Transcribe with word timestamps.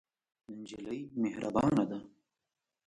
نجلۍ 0.59 0.99
مهربانه 1.21 1.83
ده. 1.89 1.99